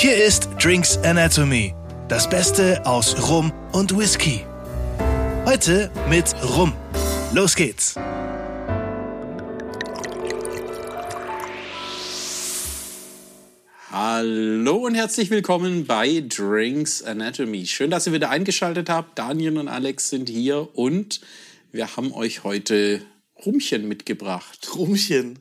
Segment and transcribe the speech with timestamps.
[0.00, 1.74] Hier ist Drinks Anatomy,
[2.06, 4.44] das Beste aus Rum und Whisky.
[5.44, 6.72] Heute mit Rum.
[7.34, 7.96] Los geht's.
[13.90, 17.66] Hallo und herzlich willkommen bei Drinks Anatomy.
[17.66, 19.18] Schön, dass ihr wieder eingeschaltet habt.
[19.18, 21.20] Daniel und Alex sind hier und
[21.72, 23.02] wir haben euch heute
[23.44, 24.76] Rumchen mitgebracht.
[24.76, 25.40] Rumchen.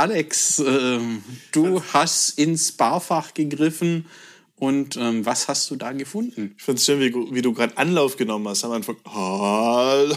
[0.00, 1.22] Alex, ähm,
[1.52, 4.06] du hast ins Barfach gegriffen
[4.56, 6.54] und ähm, was hast du da gefunden?
[6.56, 8.64] Ich finde es schön, wie, wie du gerade Anlauf genommen hast.
[8.64, 10.16] Am Anfang, hallo.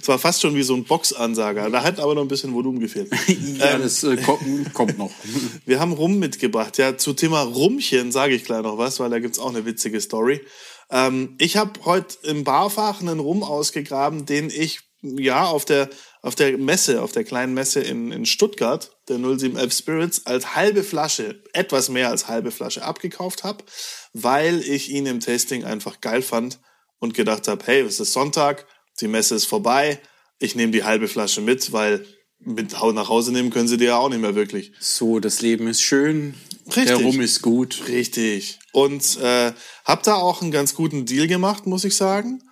[0.00, 1.70] Es war fast schon wie so ein Boxansager.
[1.70, 3.10] Da hat aber noch ein bisschen Volumen gefehlt.
[3.58, 5.10] ja, ähm, das äh, kommt, kommt noch.
[5.66, 6.78] Wir haben Rum mitgebracht.
[6.78, 10.00] Ja, zu Thema Rumchen sage ich gleich noch was, weil da gibt's auch eine witzige
[10.00, 10.40] Story.
[10.88, 15.90] Ähm, ich habe heute im Barfach einen Rum ausgegraben, den ich ja auf der
[16.22, 20.84] auf der Messe, auf der kleinen Messe in, in Stuttgart, der 0711 Spirits, als halbe
[20.84, 23.64] Flasche, etwas mehr als halbe Flasche abgekauft habe,
[24.12, 26.60] weil ich ihn im Tasting einfach geil fand
[27.00, 28.66] und gedacht habe, hey, es ist Sonntag,
[29.00, 30.00] die Messe ist vorbei,
[30.38, 32.06] ich nehme die halbe Flasche mit, weil
[32.38, 34.72] mit nach Hause nehmen können sie die ja auch nicht mehr wirklich.
[34.80, 36.34] So, das Leben ist schön,
[36.66, 36.86] Richtig.
[36.86, 37.82] der Rum ist gut.
[37.88, 38.58] Richtig.
[38.72, 39.52] Und äh,
[39.84, 42.42] habe da auch einen ganz guten Deal gemacht, muss ich sagen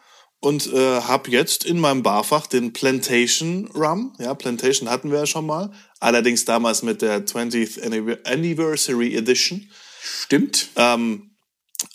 [0.40, 4.14] und äh, habe jetzt in meinem Barfach den Plantation Rum.
[4.18, 5.70] Ja, Plantation hatten wir ja schon mal.
[6.00, 9.70] Allerdings damals mit der 20th Anniversary Edition.
[10.02, 10.68] Stimmt.
[10.76, 11.36] Ähm,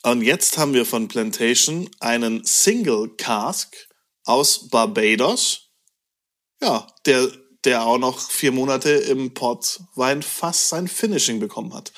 [0.04, 3.76] und jetzt haben wir von Plantation einen Single Cask
[4.24, 5.72] aus Barbados.
[6.62, 7.28] Ja, der,
[7.64, 11.92] der auch noch vier Monate im Portwein fast sein Finishing bekommen hat.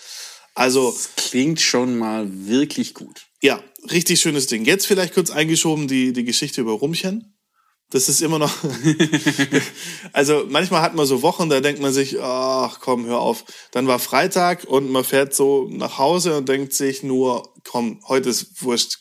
[0.56, 0.92] Also.
[0.92, 3.28] Das klingt schon mal wirklich gut.
[3.42, 3.62] Ja,
[3.92, 4.66] richtig schönes Ding.
[4.66, 7.34] Jetzt vielleicht kurz eingeschoben die, die Geschichte über Rumchen.
[7.90, 8.54] Das ist immer noch.
[10.14, 13.46] also manchmal hat man so Wochen, da denkt man sich, ach komm, hör auf.
[13.72, 18.30] Dann war Freitag und man fährt so nach Hause und denkt sich nur, komm, heute
[18.30, 18.98] ist wurscht.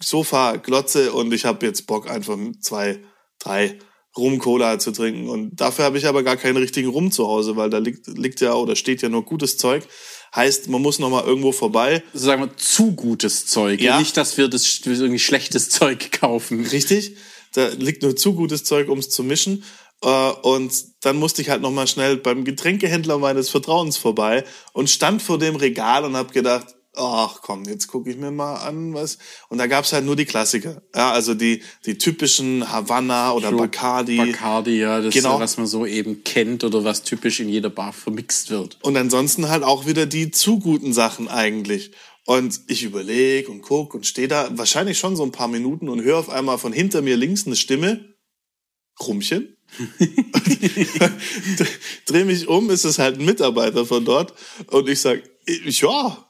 [0.00, 3.00] Sofa, Glotze und ich habe jetzt Bock, einfach zwei,
[3.38, 3.78] drei
[4.16, 5.28] Rum-Cola zu trinken.
[5.28, 8.40] Und dafür habe ich aber gar keinen richtigen Rum zu Hause, weil da liegt, liegt
[8.40, 9.86] ja oder steht ja nur gutes Zeug.
[10.34, 12.02] Heißt, man muss noch mal irgendwo vorbei.
[12.12, 13.98] Sagen wir zu gutes Zeug, ja.
[13.98, 16.66] nicht, dass wir das irgendwie schlechtes Zeug kaufen.
[16.66, 17.16] Richtig,
[17.52, 19.62] da liegt nur zu gutes Zeug, ums zu mischen.
[20.02, 24.90] Äh, und dann musste ich halt noch mal schnell beim Getränkehändler meines Vertrauens vorbei und
[24.90, 28.94] stand vor dem Regal und habe gedacht, ach komm, jetzt gucke ich mir mal an,
[28.94, 29.18] was.
[29.48, 30.82] Und da gab's halt nur die Klassiker.
[30.94, 34.16] Ja, also die, die typischen Havanna oder so, Bacardi.
[34.16, 35.34] Bacardi, ja, das genau.
[35.34, 38.78] ist, was man so eben kennt oder was typisch in jeder Bar vermixt wird.
[38.82, 41.92] Und ansonsten halt auch wieder die zu guten Sachen eigentlich.
[42.26, 46.02] Und ich überlege und guck und stehe da wahrscheinlich schon so ein paar Minuten und
[46.02, 48.14] höre auf einmal von hinter mir links eine Stimme.
[49.00, 49.56] Rumchen?
[52.06, 54.34] Dreh mich um, ist es halt ein Mitarbeiter von dort
[54.68, 56.23] und ich sag, ja,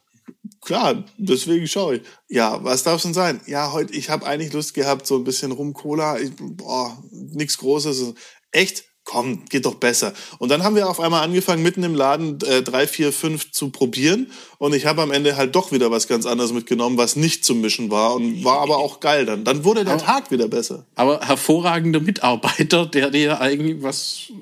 [0.65, 2.03] Klar, deswegen schaue ich.
[2.29, 3.41] Ja, was darf es denn sein?
[3.47, 6.17] Ja, heute, ich habe eigentlich Lust gehabt, so ein bisschen Rum-Cola.
[6.41, 8.15] Boah, nichts Großes.
[8.51, 8.85] Echt?
[9.05, 10.15] Komm, geht doch besser.
[10.39, 13.69] Und dann haben wir auf einmal angefangen, mitten im Laden äh, drei, vier, fünf zu
[13.69, 14.33] probieren.
[14.57, 17.61] Und ich habe am Ende halt doch wieder was ganz anderes mitgenommen, was nicht zum
[17.61, 19.45] Mischen war und war aber auch geil dann.
[19.45, 20.87] Dann wurde der aber, Tag wieder besser.
[20.95, 24.33] Aber hervorragender Mitarbeiter, der dir eigentlich was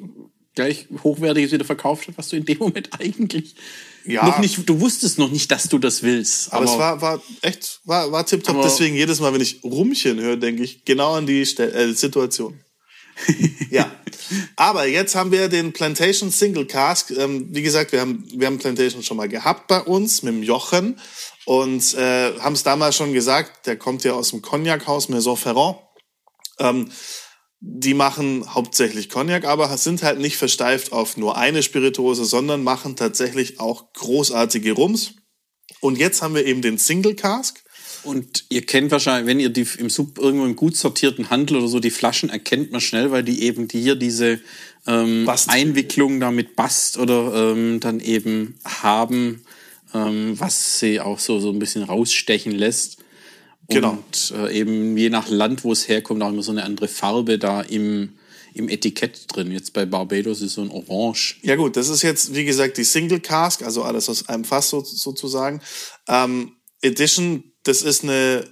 [0.55, 3.55] gleich Hochwertiges wieder verkauft hat, was du in dem Moment eigentlich
[4.05, 4.27] ja.
[4.27, 6.53] noch nicht, du wusstest noch nicht, dass du das willst.
[6.53, 8.63] Aber, aber es war, war echt, war, war tipptopp.
[8.63, 12.61] Deswegen jedes Mal, wenn ich Rumchen höre, denke ich genau an die Stel äh, Situation.
[13.71, 13.91] ja.
[14.57, 17.11] Aber jetzt haben wir den Plantation Single Cask.
[17.11, 20.43] Ähm, wie gesagt, wir haben, wir haben Plantation schon mal gehabt bei uns mit dem
[20.43, 20.99] Jochen
[21.45, 25.77] und äh, haben es damals schon gesagt, der kommt ja aus dem Cognac-Haus Maison Ferrand.
[26.59, 26.91] Ähm,
[27.65, 32.97] die machen hauptsächlich Cognac, aber sind halt nicht versteift auf nur eine Spirituose, sondern machen
[32.97, 35.15] tatsächlich auch großartige Rums.
[35.81, 37.63] Und jetzt haben wir eben den Single Cask.
[38.03, 41.69] Und ihr kennt wahrscheinlich, wenn ihr die im Sub irgendwo im gut sortierten Handel oder
[41.69, 44.41] so die Flaschen erkennt man schnell, weil die eben die hier diese
[44.89, 49.45] ähm, Einwicklung damit Bast oder ähm, dann eben haben,
[49.95, 52.99] ähm, was sie auch so so ein bisschen rausstechen lässt.
[53.75, 53.91] Genau.
[53.93, 57.39] Und äh, eben je nach Land, wo es herkommt, auch immer so eine andere Farbe
[57.39, 58.19] da im,
[58.55, 59.51] im Etikett drin.
[59.51, 61.37] Jetzt bei Barbados ist so ein Orange.
[61.43, 64.71] Ja gut, das ist jetzt, wie gesagt, die Single Cask, also alles aus einem Fass
[64.71, 65.61] so, sozusagen.
[66.09, 68.45] Ähm, Edition, das ist eine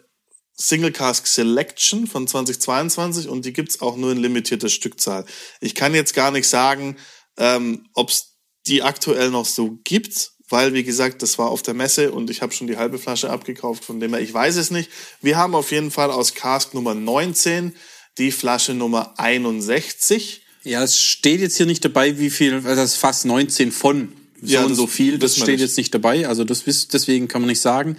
[0.56, 5.24] Single Cask Selection von 2022 und die gibt's auch nur in limitierter Stückzahl.
[5.60, 6.96] Ich kann jetzt gar nicht sagen,
[7.38, 11.74] ähm, ob es die aktuell noch so gibt weil, wie gesagt, das war auf der
[11.74, 14.70] Messe und ich habe schon die halbe Flasche abgekauft, von dem her, ich weiß es
[14.70, 14.90] nicht.
[15.22, 17.74] Wir haben auf jeden Fall aus Cask Nummer 19
[18.18, 20.42] die Flasche Nummer 61.
[20.64, 24.12] Ja, es steht jetzt hier nicht dabei, wie viel, also das ist fast 19 von
[24.42, 25.18] so ja, und so viel.
[25.18, 26.26] Das steht jetzt nicht dabei.
[26.26, 27.96] Also das deswegen kann man nicht sagen.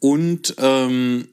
[0.00, 1.28] Und ähm,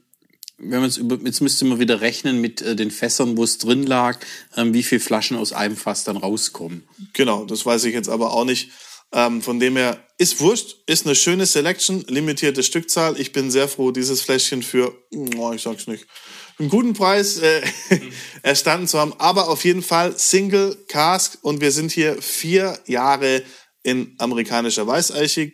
[0.57, 3.57] wenn man jetzt, über, jetzt müsste man wieder rechnen mit äh, den Fässern, wo es
[3.57, 4.19] drin lag,
[4.55, 6.83] ähm, wie viele Flaschen aus einem Fass dann rauskommen.
[7.13, 8.69] Genau, das weiß ich jetzt aber auch nicht.
[9.13, 13.19] Ähm, von dem her ist wurscht, ist eine schöne Selection, limitierte Stückzahl.
[13.19, 14.95] Ich bin sehr froh, dieses Fläschchen für,
[15.35, 16.05] oh, ich sag's nicht,
[16.59, 17.63] einen guten Preis äh,
[18.43, 19.15] erstanden zu haben.
[19.17, 23.41] Aber auf jeden Fall Single Cask und wir sind hier vier Jahre
[23.81, 25.53] in amerikanischer Weißeiche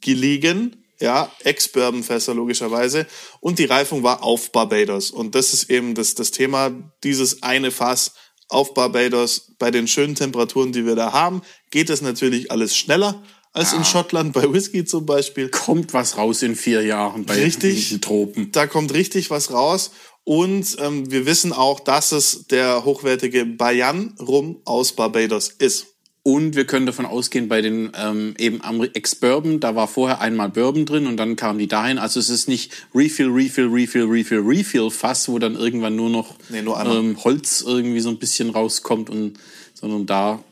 [0.00, 0.82] gelegen.
[0.98, 3.06] Ja, Ex-Bourbon-Fässer logischerweise.
[3.40, 5.10] Und die Reifung war auf Barbados.
[5.10, 6.70] Und das ist eben das, das Thema,
[7.04, 8.14] dieses eine Fass
[8.48, 9.52] auf Barbados.
[9.58, 13.22] Bei den schönen Temperaturen, die wir da haben, geht es natürlich alles schneller
[13.56, 13.78] als ja.
[13.78, 15.48] in Schottland bei Whisky zum Beispiel.
[15.48, 18.52] Kommt was raus in vier Jahren bei richtig, den Tropen.
[18.52, 19.92] Da kommt richtig was raus.
[20.24, 25.86] Und ähm, wir wissen auch, dass es der hochwertige Bayan Rum aus Barbados ist.
[26.24, 30.84] Und wir können davon ausgehen, bei den ähm, eben Ex-Bourbon, da war vorher einmal Bourbon
[30.84, 31.98] drin und dann kamen die dahin.
[31.98, 36.34] Also es ist nicht Refill, Refill, Refill, Refill, Refill Fass, wo dann irgendwann nur noch
[36.48, 39.34] nee, nur ähm, Holz irgendwie so ein bisschen rauskommt, und,
[39.72, 40.42] sondern da,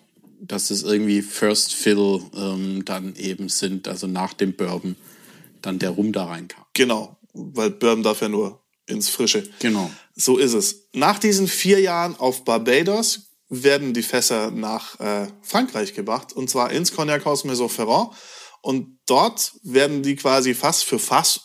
[0.46, 4.96] dass es irgendwie First Fill ähm, dann eben sind, also nach dem Bourbon
[5.62, 6.64] dann der Rum da reinkam.
[6.74, 9.48] Genau, weil Bourbon darf ja nur ins Frische.
[9.60, 9.90] Genau.
[10.14, 10.88] So ist es.
[10.92, 16.70] Nach diesen vier Jahren auf Barbados werden die Fässer nach äh, Frankreich gebracht, und zwar
[16.70, 18.10] ins Cognac-Haus Maison Ferrand.
[18.62, 21.40] Und dort werden die quasi Fass für Fass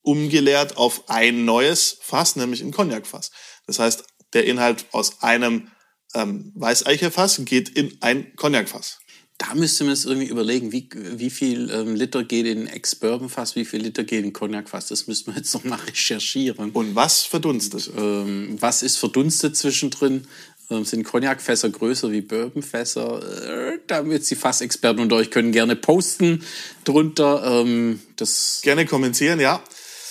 [0.00, 3.30] umgeleert auf ein neues Fass, nämlich ein Cognac-Fass.
[3.66, 5.68] Das heißt, der Inhalt aus einem
[6.14, 8.98] ähm, Weißeiche-Fass geht in ein Cognac-Fass.
[9.38, 13.64] Da müsste man es irgendwie überlegen, wie, wie viel ähm, Liter geht in Ex-Bourbon-Fass, wie
[13.64, 14.86] viel Liter geht in Cognac-Fass.
[14.86, 16.70] Das müsste man jetzt noch mal recherchieren.
[16.70, 17.90] Und was verdunstet?
[17.96, 20.26] Ähm, was ist verdunstet zwischendrin?
[20.70, 23.72] Ähm, sind Cognac-Fässer größer wie Bourbon-Fässer?
[23.72, 26.44] Äh, da wird die Fassexperten unter euch können gerne posten
[26.84, 27.62] drunter.
[27.62, 29.62] Ähm, das gerne kommentieren, ja.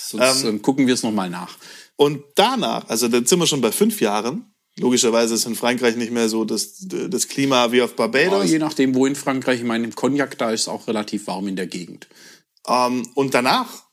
[0.08, 1.56] Sonst ähm, gucken wir es nochmal nach.
[1.96, 4.51] Und danach, also dann sind wir schon bei fünf Jahren.
[4.82, 8.46] Logischerweise ist in Frankreich nicht mehr so das, das Klima wie auf Barbados.
[8.46, 9.60] Ja, je nachdem, wo in Frankreich.
[9.60, 12.08] Ich meine, im Cognac, da ist es auch relativ warm in der Gegend.
[12.66, 13.84] Ähm, und danach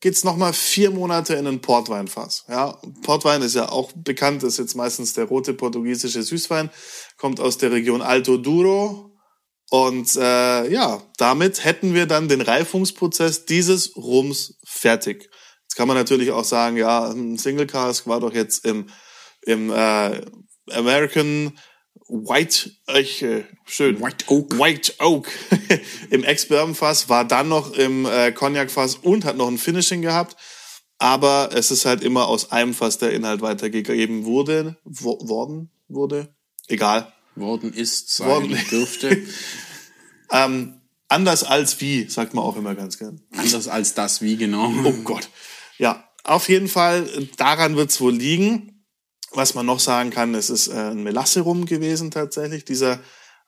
[0.00, 2.46] geht's noch mal vier Monate in ein Portweinfass.
[2.48, 6.70] Ja, Portwein ist ja auch bekannt, ist jetzt meistens der rote portugiesische Süßwein,
[7.16, 9.16] kommt aus der Region Alto Duro.
[9.70, 15.30] Und äh, ja, damit hätten wir dann den Reifungsprozess dieses Rums fertig.
[15.62, 18.88] Jetzt kann man natürlich auch sagen, ja, ein Single Cask war doch jetzt im,
[19.42, 20.20] im äh,
[20.70, 21.52] American
[22.08, 24.00] White, äh, schön.
[24.00, 24.58] White Oak.
[24.58, 25.28] White Oak.
[26.10, 30.36] Im Ex-Bourbon-Fass, war dann noch im äh, Cognac-Fass und hat noch ein Finishing gehabt.
[30.98, 36.34] Aber es ist halt immer aus einem Fass der Inhalt weitergegeben wurde, wo, worden, wurde.
[36.66, 37.12] Egal.
[37.36, 38.58] Worden ist, sein worden.
[38.70, 39.24] dürfte.
[40.32, 43.20] ähm, anders als wie, sagt man auch immer ganz gern.
[43.36, 44.72] Anders als das wie, genau.
[44.84, 45.28] Oh Gott.
[45.76, 48.77] Ja, auf jeden Fall, daran wird's wohl liegen.
[49.32, 53.00] Was man noch sagen kann, es ist äh, ein Melasse-Rum gewesen tatsächlich, dieser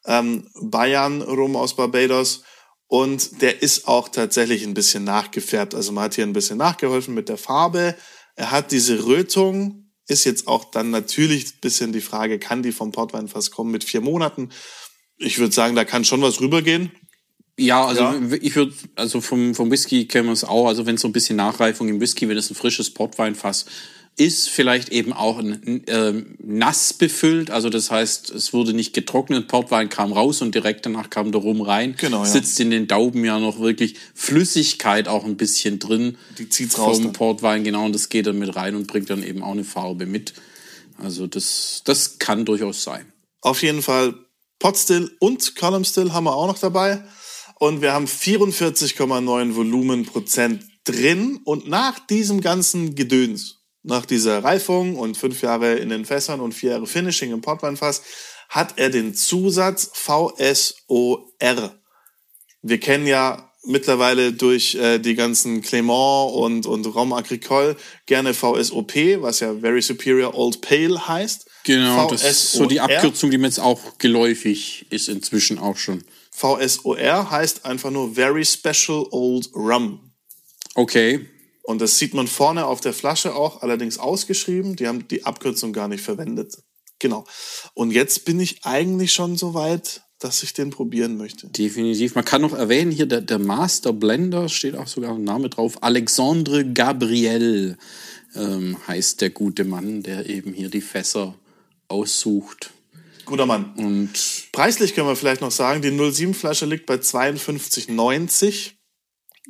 [0.04, 2.42] ähm, Bayern-Rum aus Barbados.
[2.86, 5.74] Und der ist auch tatsächlich ein bisschen nachgefärbt.
[5.74, 7.94] Also man hat hier ein bisschen nachgeholfen mit der Farbe.
[8.34, 9.92] Er hat diese Rötung.
[10.08, 13.84] Ist jetzt auch dann natürlich ein bisschen die Frage, kann die vom Portweinfass kommen mit
[13.84, 14.50] vier Monaten?
[15.18, 16.90] Ich würde sagen, da kann schon was rübergehen.
[17.56, 18.20] Ja, also ja.
[18.40, 20.66] ich würde, also vom, vom Whisky kennen wir es auch.
[20.66, 23.66] Also wenn so ein bisschen Nachreifung im Whisky, wenn es ein frisches Portweinfass
[24.16, 29.88] ist vielleicht eben auch äh, nass befüllt, also das heißt, es wurde nicht getrocknet, Portwein
[29.88, 31.94] kam raus und direkt danach kam der Rum rein.
[31.96, 32.24] Genau, ja.
[32.26, 36.18] Sitzt in den Dauben ja noch wirklich Flüssigkeit auch ein bisschen drin.
[36.38, 37.00] Die zieht's raus.
[37.00, 37.12] Vom.
[37.12, 40.06] Portwein, genau, und das geht dann mit rein und bringt dann eben auch eine Farbe
[40.06, 40.34] mit.
[40.98, 43.10] Also das, das kann durchaus sein.
[43.40, 44.14] Auf jeden Fall
[44.58, 47.02] Potstill und Column Still haben wir auch noch dabei.
[47.58, 51.40] Und wir haben 44,9 Volumenprozent drin.
[51.44, 56.52] Und nach diesem ganzen Gedöns, nach dieser Reifung und fünf Jahre in den Fässern und
[56.52, 58.02] vier Jahre Finishing im Portweinfass
[58.48, 61.24] hat er den Zusatz VSOR.
[62.62, 69.20] Wir kennen ja mittlerweile durch äh, die ganzen Clément und, und Rome Agricole gerne VSOP,
[69.20, 71.46] was ja Very Superior Old Pale heißt.
[71.64, 72.10] Genau, VSOR.
[72.10, 76.02] das ist so die Abkürzung, die mir jetzt auch geläufig ist inzwischen auch schon.
[76.32, 80.12] VSOR heißt einfach nur Very Special Old Rum.
[80.74, 81.26] Okay.
[81.62, 84.76] Und das sieht man vorne auf der Flasche auch, allerdings ausgeschrieben.
[84.76, 86.62] Die haben die Abkürzung gar nicht verwendet.
[86.98, 87.24] Genau.
[87.74, 91.48] Und jetzt bin ich eigentlich schon so weit, dass ich den probieren möchte.
[91.48, 92.14] Definitiv.
[92.14, 95.82] Man kann noch erwähnen, hier der, der Master Blender, steht auch sogar ein Name drauf.
[95.82, 97.78] Alexandre Gabriel
[98.34, 101.34] ähm, heißt der gute Mann, der eben hier die Fässer
[101.88, 102.70] aussucht.
[103.24, 103.72] Guter Mann.
[103.76, 104.12] Und
[104.52, 108.72] Preislich können wir vielleicht noch sagen, die 07 Flasche liegt bei 52,90.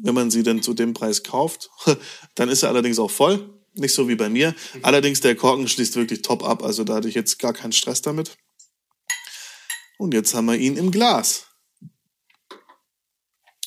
[0.02, 1.70] Wenn man sie denn zu dem Preis kauft,
[2.34, 3.54] dann ist er allerdings auch voll.
[3.74, 4.54] Nicht so wie bei mir.
[4.82, 6.64] Allerdings der Korken schließt wirklich top ab.
[6.64, 8.36] Also da hatte ich jetzt gar keinen Stress damit.
[9.98, 11.46] Und jetzt haben wir ihn im Glas.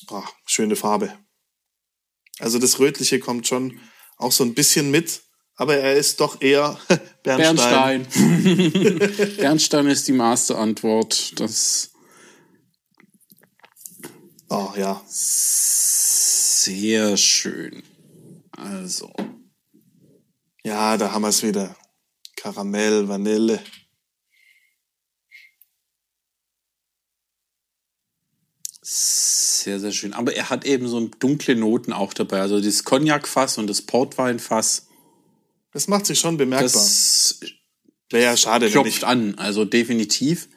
[0.08, 1.16] Ah, schöne Farbe.
[2.38, 3.80] Also das Rötliche kommt schon
[4.16, 5.22] auch so ein bisschen mit,
[5.56, 6.78] aber er ist doch eher
[7.22, 8.06] Bernstein.
[8.06, 9.36] Bernstein.
[9.36, 11.40] Bernstein ist die Masterantwort.
[11.40, 11.93] Das
[14.48, 15.02] Oh ja.
[15.06, 17.82] sehr schön.
[18.52, 19.12] Also,
[20.64, 21.76] Ja, da haben wir es wieder.
[22.36, 23.60] Karamell, Vanille.
[28.82, 30.12] sehr, sehr schön.
[30.12, 32.40] Aber er hat eben so dunkle Noten auch dabei.
[32.40, 34.88] Also das Cognac-Fass und das Portwein-Fass,
[35.72, 36.68] Das macht sich schon bemerkbar.
[36.68, 37.40] das
[38.10, 39.04] Wäre ja schade, klopft nicht.
[39.04, 39.36] an.
[39.38, 40.48] Also definitiv.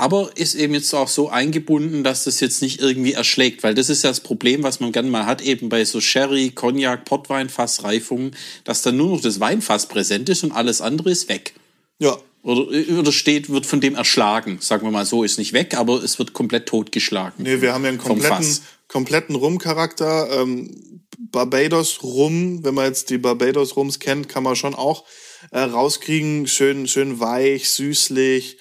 [0.00, 3.90] Aber ist eben jetzt auch so eingebunden, dass das jetzt nicht irgendwie erschlägt, weil das
[3.90, 8.36] ist ja das Problem, was man gerne mal hat, eben bei so Sherry, Cognac, Portweinfassreifungen,
[8.62, 11.52] dass dann nur noch das Weinfass präsent ist und alles andere ist weg.
[11.98, 14.58] Ja, Oder, oder steht, wird von dem erschlagen.
[14.60, 17.42] Sagen wir mal so, ist nicht weg, aber es wird komplett totgeschlagen.
[17.42, 20.28] nee, wir haben ja einen kompletten, kompletten Rum-Charakter.
[20.30, 25.04] Ähm, Barbados Rum, wenn man jetzt die Barbados Rums kennt, kann man schon auch
[25.50, 26.46] äh, rauskriegen.
[26.46, 28.58] Schön, schön weich, süßlich.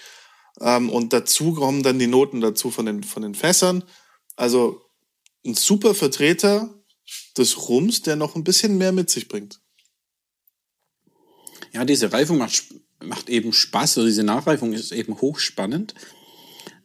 [0.59, 3.83] Ähm, und dazu kommen dann die Noten dazu von den, von den Fässern.
[4.35, 4.81] Also
[5.45, 6.73] ein super Vertreter
[7.37, 9.61] des Rums, der noch ein bisschen mehr mit sich bringt.
[11.73, 12.63] Ja, diese Reifung macht,
[13.03, 15.93] macht eben Spaß, oder diese Nachreifung ist eben hochspannend.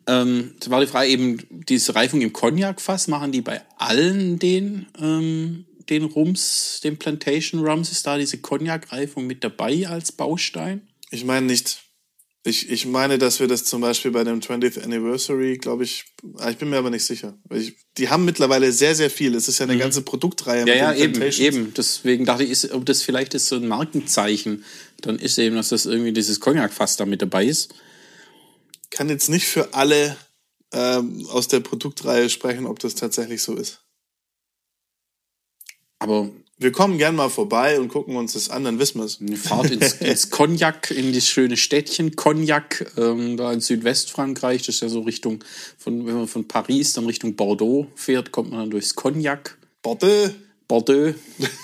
[0.06, 4.86] Ähm, es war die Frage eben, diese Reifung im Cognac-Fass, machen die bei allen den,
[4.98, 10.88] ähm, den Rums, den Plantation Rums, ist da diese Cognac-Reifung mit dabei als Baustein?
[11.10, 11.82] Ich meine nicht.
[12.44, 16.06] Ich, ich meine, dass wir das zum Beispiel bei dem 20th Anniversary, glaube ich,
[16.38, 17.38] ah, ich bin mir aber nicht sicher.
[17.50, 19.36] Ich, die haben mittlerweile sehr, sehr viel.
[19.36, 20.68] Es ist ja eine ganze Produktreihe Mhm.
[20.68, 21.74] Ja, mit ja, eben, eben.
[21.74, 24.64] Deswegen dachte ich, ist, ob das vielleicht ist so ein Markenzeichen,
[25.02, 27.74] dann ist eben, dass das irgendwie dieses Cognac-Fass da mit dabei ist.
[28.90, 30.16] Kann jetzt nicht für alle
[30.72, 33.82] ähm, aus der Produktreihe sprechen, ob das tatsächlich so ist.
[36.00, 36.28] Aber
[36.62, 39.20] Wir kommen gern mal vorbei und gucken uns das an, dann wissen wir es.
[39.20, 44.76] Eine Fahrt ins, ins Cognac, in das schöne Städtchen Cognac, ähm, da in Südwestfrankreich, das
[44.76, 45.42] ist ja so Richtung,
[45.76, 50.30] von, wenn man von Paris dann Richtung Bordeaux fährt, kommt man dann durchs Cognac, Bordeaux.
[50.68, 51.14] Bordeaux.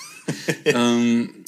[0.65, 1.45] ähm,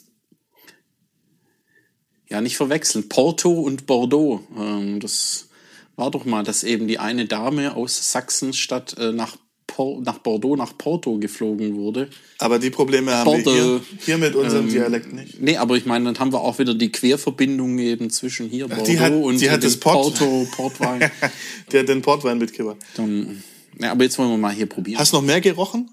[2.27, 4.41] ja, nicht verwechseln, Porto und Bordeaux.
[4.57, 5.49] Ähm, das
[5.95, 9.35] war doch mal, dass eben die eine Dame aus Sachsenstadt äh, nach,
[9.81, 12.07] Por nach Bordeaux, nach Porto geflogen wurde.
[12.37, 13.51] Aber die Probleme haben wir Bordeaux.
[13.51, 15.41] hier, hier mit unserem Ähm, Dialekt nicht.
[15.41, 18.83] Nee, aber ich meine, dann haben wir auch wieder die Querverbindung eben zwischen hier Bordeaux
[18.85, 21.09] die hat- und die hat das Port- Porto, Portwein.
[21.71, 22.77] Der hat den Portwein mitgebracht.
[22.95, 23.41] dann,
[23.79, 24.99] ja, aber jetzt wollen wir mal hier probieren.
[24.99, 25.89] Hast du noch mehr gerochen?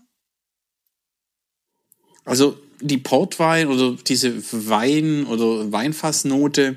[2.24, 4.34] Also die Portwein oder diese
[4.68, 6.76] Wein- oder Weinfassnote,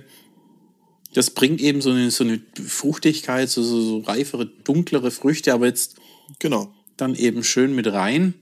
[1.13, 5.65] das bringt eben so eine, so eine Fruchtigkeit, so, so, so reifere, dunklere Früchte, aber
[5.67, 5.97] jetzt
[6.39, 6.73] Genau.
[7.01, 8.33] Dann eben schön mit rein.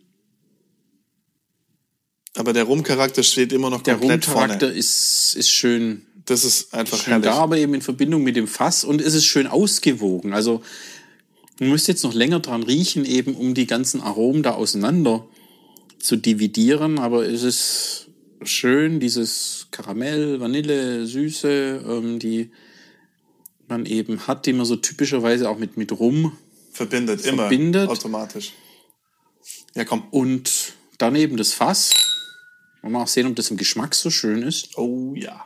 [2.35, 4.77] Aber der Rumcharakter steht immer noch Der komplett Rumcharakter vorne.
[4.77, 7.29] ist, ist schön Das ist einfach schön herrlich.
[7.29, 10.33] da, aber eben in Verbindung mit dem Fass und es ist schön ausgewogen.
[10.33, 10.61] Also
[11.59, 15.25] man müsste jetzt noch länger dran riechen, eben um die ganzen Aromen da auseinander
[15.99, 18.07] zu dividieren, aber es ist
[18.43, 22.51] schön, dieses Karamell, Vanille, Süße, ähm, die
[23.67, 26.31] man eben hat, die man so typischerweise auch mit, mit Rum
[26.71, 27.43] Verbindet, immer.
[27.43, 27.89] Verbindet.
[27.89, 28.53] Automatisch.
[29.75, 30.07] Ja, komm.
[30.11, 31.91] und dann eben das Fass.
[32.81, 34.77] Wollen wir auch sehen, ob das im Geschmack so schön ist.
[34.77, 35.45] Oh ja.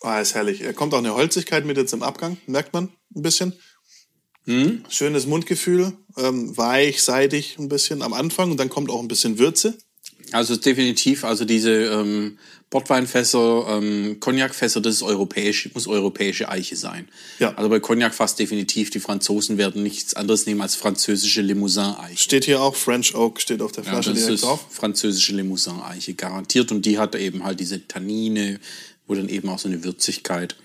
[0.00, 0.62] Ah, ist herrlich.
[0.62, 3.52] Er kommt auch eine Holzigkeit mit jetzt im Abgang, merkt man ein bisschen.
[4.88, 9.38] Schönes Mundgefühl, ähm, weich, seidig ein bisschen am Anfang und dann kommt auch ein bisschen
[9.38, 9.76] Würze.
[10.32, 12.38] Also definitiv, also diese ähm,
[12.70, 17.08] Portweinfässer, ähm, Cognacfässer, das ist europäisch, muss europäische Eiche sein.
[17.38, 17.54] Ja.
[17.54, 22.18] Also bei Cognac fast definitiv, die Franzosen werden nichts anderes nehmen als französische Limousin-Eiche.
[22.18, 24.66] Steht hier auch French Oak, steht auf der Ja, Flasche das direkt ist drauf.
[24.70, 28.60] französische Limousin-Eiche garantiert und die hat eben halt diese Tannine,
[29.06, 30.56] wo dann eben auch so eine Würzigkeit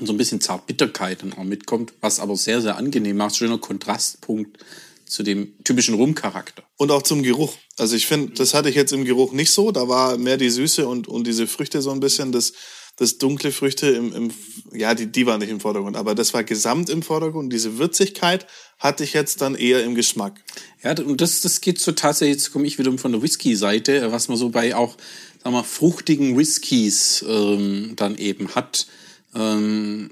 [0.00, 3.36] so ein bisschen Zartbitterkeit dann auch mitkommt, was aber sehr, sehr angenehm macht.
[3.36, 4.58] Schöner Kontrastpunkt
[5.06, 6.62] zu dem typischen Rumcharakter.
[6.76, 7.54] Und auch zum Geruch.
[7.78, 9.72] Also ich finde, das hatte ich jetzt im Geruch nicht so.
[9.72, 12.52] Da war mehr die Süße und, und diese Früchte so ein bisschen das,
[12.98, 14.30] das dunkle Früchte im, im
[14.72, 17.52] ja, die, die war nicht im Vordergrund, aber das war gesamt im Vordergrund.
[17.52, 18.46] Diese Würzigkeit
[18.78, 20.42] hatte ich jetzt dann eher im Geschmack.
[20.82, 24.28] Ja, und das, das geht so tatsächlich, jetzt komme ich wieder von der Whisky-Seite, was
[24.28, 24.96] man so bei auch,
[25.42, 28.86] sagen wir, fruchtigen Whiskys ähm, dann eben hat,
[29.34, 30.10] ähm,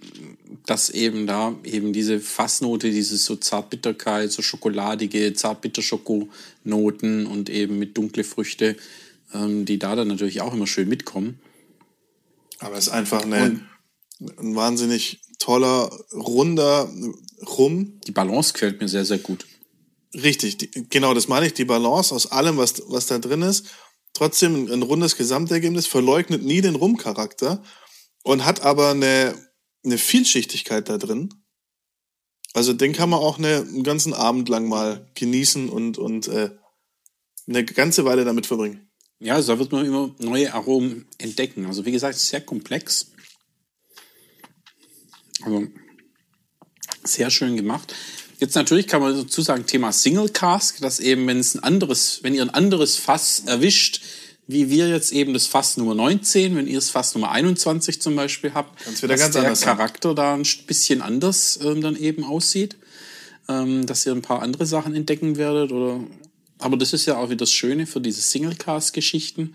[0.67, 7.97] dass eben da eben diese Fassnote, diese so Zartbitterkeit, so schokoladige Zartbitter-Schokonoten und eben mit
[7.97, 8.77] dunkle Früchte,
[9.33, 11.41] ähm, die da dann natürlich auch immer schön mitkommen.
[12.59, 13.61] Aber es ist einfach eine,
[14.39, 16.91] ein wahnsinnig toller, runder
[17.59, 18.01] Rum.
[18.07, 19.47] Die Balance gefällt mir sehr, sehr gut.
[20.15, 23.67] Richtig, die, genau, das meine ich, die Balance aus allem, was, was da drin ist.
[24.15, 27.63] Trotzdem ein, ein rundes Gesamtergebnis, verleugnet nie den Rumcharakter
[28.27, 29.37] und hat aber eine,
[29.85, 31.33] eine Vielschichtigkeit da drin.
[32.55, 36.51] Also den kann man auch eine, einen ganzen Abend lang mal genießen und, und äh,
[37.47, 38.91] eine ganze Weile damit verbringen.
[39.21, 41.67] Ja, also da wird man immer neue Aromen entdecken.
[41.67, 43.13] Also wie gesagt, sehr komplex.
[45.43, 45.69] Also
[47.05, 47.95] sehr schön gemacht.
[48.41, 52.25] Jetzt natürlich kann man dazu sagen, Thema Single Cask, dass eben, wenn es ein anderes,
[52.25, 54.01] wenn ihr ein anderes Fass erwischt,
[54.49, 58.15] wie wir jetzt eben das Fass Nummer 19, wenn ihr das Fass Nummer 21 zum
[58.15, 62.77] Beispiel habt, dass ganz der Charakter da ein bisschen anders ähm, dann eben aussieht,
[63.49, 66.01] ähm, dass ihr ein paar andere Sachen entdecken werdet oder
[66.59, 69.55] aber das ist ja auch wieder das Schöne für diese Single-Cast-Geschichten.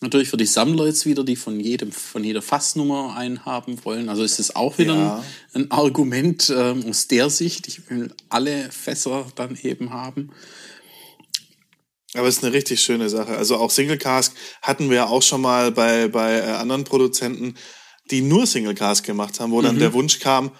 [0.00, 4.08] Natürlich für die Sammler jetzt wieder, die von jedem, von jeder Fassnummer einen haben wollen.
[4.08, 5.24] Also ist es auch wieder ja.
[5.52, 7.68] ein, ein, Argument ähm, aus der Sicht.
[7.68, 10.30] Ich will alle Fässer dann eben haben.
[12.14, 13.36] Aber es ist eine richtig schöne Sache.
[13.36, 17.54] Also auch Single Cask hatten wir ja auch schon mal bei, bei äh, anderen Produzenten,
[18.10, 19.80] die nur Single Cask gemacht haben, wo dann mhm.
[19.80, 20.50] der Wunsch kam,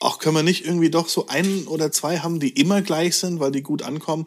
[0.00, 3.40] auch können wir nicht irgendwie doch so ein oder zwei haben, die immer gleich sind,
[3.40, 4.26] weil die gut ankommen.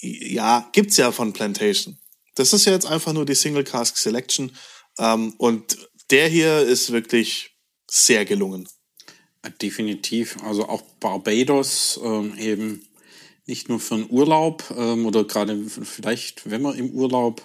[0.00, 1.98] Ja, gibt's ja von Plantation.
[2.34, 4.56] Das ist ja jetzt einfach nur die Single Cask Selection.
[4.98, 5.76] Ähm, und
[6.10, 7.56] der hier ist wirklich
[7.90, 8.68] sehr gelungen.
[9.62, 10.36] Definitiv.
[10.42, 12.86] Also auch Barbados ähm, eben
[13.48, 17.42] nicht nur für einen Urlaub ähm, oder gerade vielleicht, wenn man im Urlaub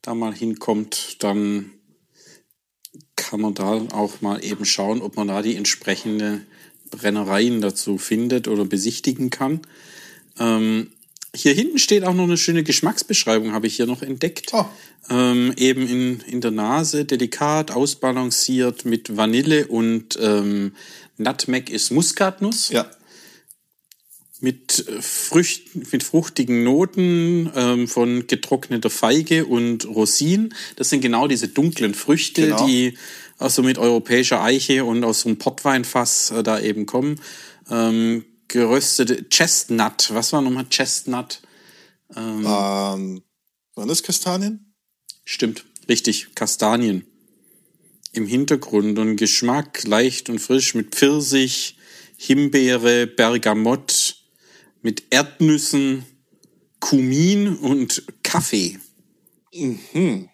[0.00, 1.70] da mal hinkommt, dann
[3.16, 6.42] kann man da auch mal eben schauen, ob man da die entsprechende
[6.90, 9.60] Brennereien dazu findet oder besichtigen kann.
[10.38, 10.90] Ähm,
[11.34, 14.50] hier hinten steht auch noch eine schöne Geschmacksbeschreibung, habe ich hier noch entdeckt.
[14.52, 14.66] Oh.
[15.08, 20.72] Ähm, eben in, in der Nase, delikat, ausbalanciert mit Vanille und ähm,
[21.16, 22.68] Nutmeg ist Muskatnuss.
[22.68, 22.90] Ja.
[24.44, 30.52] Mit, Früchten, mit fruchtigen Noten ähm, von getrockneter Feige und Rosinen.
[30.74, 32.66] Das sind genau diese dunklen Früchte, genau.
[32.66, 32.98] die
[33.38, 37.20] also mit europäischer Eiche und aus so einem Portweinfass äh, da eben kommen.
[37.70, 40.10] Ähm, geröstete Chestnut.
[40.12, 41.40] Was war nochmal Chestnut?
[42.16, 43.22] Ähm, ähm,
[43.74, 44.74] waren das Kastanien?
[45.24, 47.04] Stimmt, richtig, Kastanien.
[48.12, 51.78] Im Hintergrund und Geschmack leicht und frisch mit Pfirsich,
[52.16, 54.21] Himbeere, Bergamott,
[54.82, 56.04] mit Erdnüssen,
[56.80, 58.78] Kumin und Kaffee.
[59.54, 60.28] Mhm.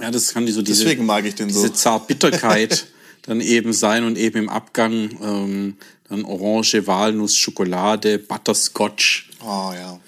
[0.00, 1.72] Ja, das kann die so diese, Deswegen mag ich den diese so.
[1.72, 2.86] Zartbitterkeit
[3.22, 5.76] dann eben sein und eben im Abgang ähm,
[6.08, 9.30] dann Orange, Walnuss, Schokolade, Butterscotch.
[9.42, 10.00] Oh ja.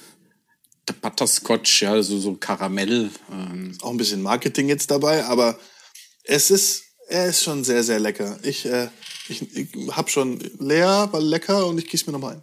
[0.89, 3.11] Der Butterscotch, ja, so, so Karamell.
[3.31, 3.77] Ähm.
[3.83, 5.59] Auch ein bisschen Marketing jetzt dabei, aber
[6.25, 8.39] es ist, er ist schon sehr, sehr lecker.
[8.43, 8.89] Ich, äh,
[9.29, 12.43] ich, ich hab schon leer, war lecker und ich gieße mir nochmal ein.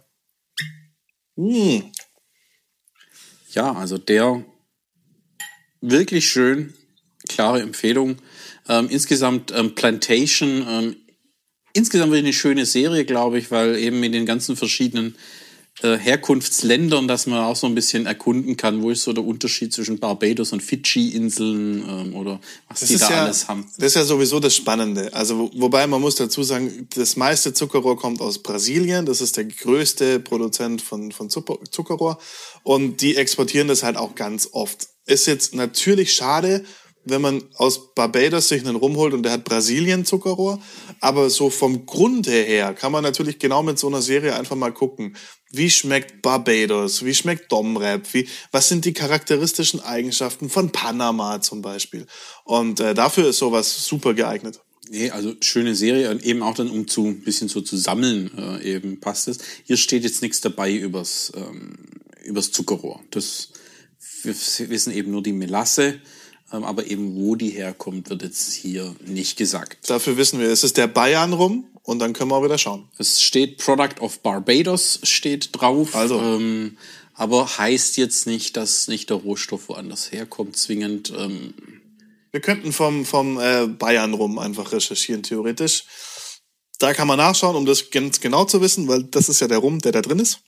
[1.36, 1.92] Mmh.
[3.50, 4.44] Ja, also der
[5.80, 6.74] wirklich schön,
[7.28, 8.16] klare Empfehlung.
[8.68, 10.96] Ähm, insgesamt ähm, Plantation ähm,
[11.72, 15.16] insgesamt eine schöne Serie, glaube ich, weil eben mit den ganzen verschiedenen
[15.82, 19.74] äh, Herkunftsländern, dass man auch so ein bisschen erkunden kann, wo ist so der Unterschied
[19.74, 23.66] zwischen Barbados und Fidschi-Inseln ähm, oder was das die da ja, alles haben.
[23.76, 25.12] Das ist ja sowieso das Spannende.
[25.12, 29.04] Also wobei man muss dazu sagen, das meiste Zuckerrohr kommt aus Brasilien.
[29.04, 32.18] Das ist der größte Produzent von, von Zuckerrohr
[32.62, 34.88] und die exportieren das halt auch ganz oft.
[35.04, 36.64] Ist jetzt natürlich schade
[37.06, 40.60] wenn man aus Barbados sich einen rumholt und der hat Brasilien Zuckerrohr.
[41.00, 44.72] Aber so vom Grunde her kann man natürlich genau mit so einer Serie einfach mal
[44.72, 45.16] gucken.
[45.50, 47.04] Wie schmeckt Barbados?
[47.04, 48.12] Wie schmeckt Domrep?
[48.12, 52.06] Wie, was sind die charakteristischen Eigenschaften von Panama zum Beispiel?
[52.44, 54.60] Und äh, dafür ist sowas super geeignet.
[54.88, 58.30] Nee, also schöne Serie und eben auch dann, um zu ein bisschen so zu sammeln,
[58.36, 59.38] äh, eben passt es.
[59.64, 61.76] Hier steht jetzt nichts dabei übers, ähm,
[62.24, 63.00] übers Zuckerrohr.
[63.10, 63.48] Das
[64.22, 64.34] wir
[64.70, 66.00] wissen eben nur die Melasse
[66.50, 69.90] aber eben wo die herkommt, wird jetzt hier nicht gesagt.
[69.90, 72.88] Dafür wissen wir, es ist der Bayern rum und dann können wir auch wieder schauen.
[72.98, 75.94] Es steht Product of Barbados steht drauf.
[75.94, 76.20] Also.
[76.20, 76.76] Ähm,
[77.14, 81.12] aber heißt jetzt nicht, dass nicht der Rohstoff woanders herkommt, zwingend.
[81.16, 81.54] Ähm,
[82.30, 85.84] Wir könnten vom, vom äh, Bayern rum einfach recherchieren, theoretisch.
[86.78, 89.58] Da kann man nachschauen, um das ganz genau zu wissen, weil das ist ja der
[89.58, 90.40] Rum, der da drin ist.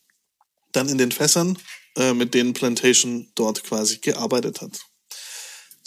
[0.73, 1.57] Dann in den Fässern,
[1.97, 4.79] äh, mit denen Plantation dort quasi gearbeitet hat.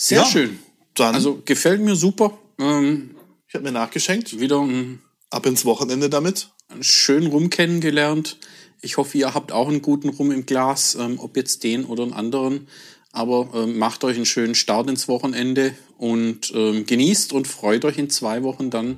[0.01, 0.57] Sehr ja, schön.
[0.95, 2.35] Dann also gefällt mir super.
[2.59, 3.11] Ähm,
[3.47, 4.39] ich habe mir nachgeschenkt.
[4.39, 6.49] Wieder ein, ab ins Wochenende damit.
[6.79, 8.37] Schön Rum kennengelernt.
[8.81, 12.01] Ich hoffe, ihr habt auch einen guten Rum im Glas, ähm, ob jetzt den oder
[12.01, 12.67] einen anderen.
[13.11, 17.99] Aber ähm, macht euch einen schönen Start ins Wochenende und ähm, genießt und freut euch
[17.99, 18.97] in zwei Wochen dann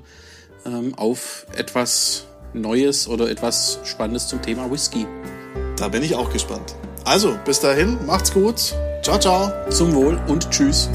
[0.65, 5.05] ähm, auf etwas Neues oder etwas Spannendes zum Thema Whisky.
[5.75, 6.75] Da bin ich auch gespannt.
[7.03, 8.73] Also, bis dahin, macht's gut.
[9.03, 9.51] Ciao, ciao.
[9.69, 10.89] Zum Wohl und tschüss.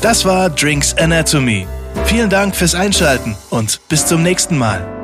[0.00, 1.66] Das war Drinks Anatomy.
[2.06, 4.97] Vielen Dank fürs Einschalten und bis zum nächsten Mal.